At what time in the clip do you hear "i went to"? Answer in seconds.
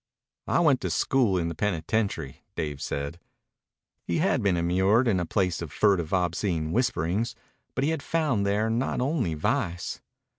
0.47-0.89